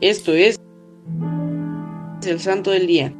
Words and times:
Esto 0.00 0.32
es 0.32 0.60
el 2.24 2.38
Santo 2.38 2.70
del 2.70 2.86
Día. 2.86 3.12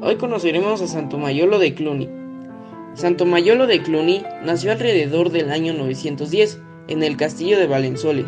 Hoy 0.00 0.16
conoceremos 0.16 0.80
a 0.80 0.86
Santo 0.86 1.18
Mayolo 1.18 1.58
de 1.58 1.74
Cluny. 1.74 2.08
Santo 2.94 3.26
Mayolo 3.26 3.66
de 3.66 3.82
Cluny 3.82 4.24
nació 4.46 4.72
alrededor 4.72 5.28
del 5.28 5.50
año 5.50 5.74
910 5.74 6.62
en 6.88 7.02
el 7.02 7.18
castillo 7.18 7.58
de 7.58 7.66
Valenzole, 7.66 8.24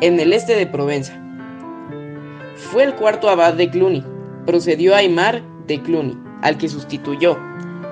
en 0.00 0.20
el 0.20 0.32
este 0.32 0.54
de 0.54 0.68
Provenza. 0.68 1.20
Fue 2.54 2.84
el 2.84 2.94
cuarto 2.94 3.28
abad 3.28 3.54
de 3.54 3.68
Cluny. 3.68 4.04
Procedió 4.46 4.94
a 4.94 4.98
Aymar 4.98 5.42
de 5.66 5.82
Cluny, 5.82 6.16
al 6.42 6.56
que 6.56 6.68
sustituyó, 6.68 7.36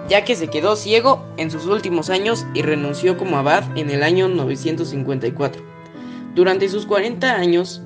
ya 0.08 0.24
que 0.24 0.36
se 0.36 0.46
quedó 0.46 0.76
ciego 0.76 1.26
en 1.36 1.50
sus 1.50 1.66
últimos 1.66 2.10
años 2.10 2.46
y 2.54 2.62
renunció 2.62 3.18
como 3.18 3.38
abad 3.38 3.76
en 3.76 3.90
el 3.90 4.04
año 4.04 4.28
954. 4.28 5.71
Durante 6.34 6.68
sus 6.68 6.86
40 6.86 7.34
años 7.34 7.82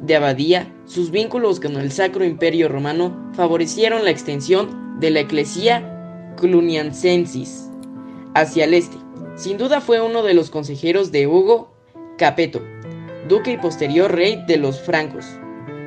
de 0.00 0.14
abadía, 0.14 0.72
sus 0.84 1.10
vínculos 1.10 1.58
con 1.58 1.76
el 1.76 1.90
Sacro 1.90 2.24
Imperio 2.24 2.68
Romano 2.68 3.32
favorecieron 3.34 4.04
la 4.04 4.10
extensión 4.10 5.00
de 5.00 5.10
la 5.10 5.20
Ecclesia 5.20 6.34
Cluniacensis 6.36 7.68
hacia 8.34 8.64
el 8.64 8.74
este. 8.74 8.96
Sin 9.36 9.58
duda 9.58 9.80
fue 9.80 10.00
uno 10.00 10.22
de 10.22 10.34
los 10.34 10.50
consejeros 10.50 11.10
de 11.10 11.26
Hugo 11.26 11.72
Capeto, 12.16 12.62
duque 13.28 13.52
y 13.52 13.56
posterior 13.56 14.12
rey 14.12 14.44
de 14.46 14.56
los 14.56 14.80
francos, 14.80 15.26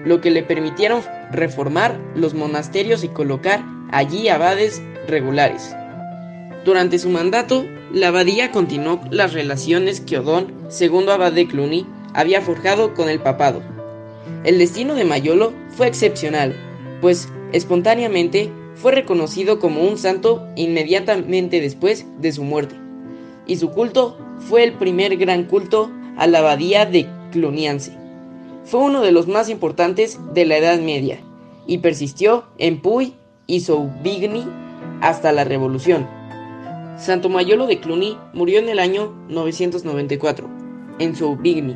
lo 0.06 0.20
que 0.20 0.32
le 0.32 0.44
permitieron 0.44 1.02
reformar 1.32 2.00
los 2.16 2.34
monasterios 2.34 3.04
y 3.04 3.08
colocar 3.10 3.64
allí 3.92 4.28
abades 4.28 4.82
regulares. 5.08 5.76
Durante 6.66 7.00
su 7.00 7.10
mandato, 7.10 7.66
la 7.94 8.10
abadía 8.10 8.52
continuó 8.52 9.02
las 9.10 9.34
relaciones 9.34 10.00
que 10.00 10.20
Odón, 10.20 10.54
segundo 10.70 11.12
abad 11.12 11.32
de 11.32 11.48
Cluny, 11.48 11.86
había 12.14 12.42
forjado 12.42 12.94
con 12.94 13.10
el 13.10 13.20
papado. 13.20 13.62
El 14.44 14.58
destino 14.58 14.96
de 14.96 15.06
Mayolo 15.06 15.54
fue 15.70 15.88
excepcional, 15.88 16.56
pues 17.02 17.30
espontáneamente 17.52 18.52
fue 18.76 18.92
reconocido 18.94 19.60
como 19.60 19.82
un 19.82 19.98
santo 19.98 20.48
inmediatamente 20.56 21.62
después 21.62 22.06
de 22.20 22.32
su 22.32 22.44
muerte, 22.44 22.76
y 23.46 23.58
su 23.58 23.70
culto 23.70 24.18
fue 24.50 24.64
el 24.64 24.74
primer 24.74 25.18
gran 25.18 25.44
culto 25.44 25.92
a 26.18 26.28
la 26.28 26.40
abadía 26.40 26.86
de 26.86 27.08
Cluniance. 27.32 27.92
Fue 28.64 28.80
uno 28.80 29.02
de 29.02 29.12
los 29.12 29.28
más 29.28 29.50
importantes 29.50 30.20
de 30.34 30.46
la 30.46 30.58
Edad 30.58 30.80
Media, 30.80 31.20
y 31.68 31.80
persistió 31.80 32.46
en 32.58 32.82
Puy 32.82 33.16
y 33.48 33.62
Soubigny 33.62 34.46
hasta 35.02 35.32
la 35.32 35.44
Revolución. 35.44 36.08
Santo 36.98 37.30
Mayolo 37.30 37.68
de 37.68 37.80
Cluny 37.80 38.18
murió 38.34 38.60
en 38.60 38.70
el 38.70 38.80
año 38.80 39.14
994, 39.30 40.50
en 41.00 41.16
Soubigny. 41.16 41.76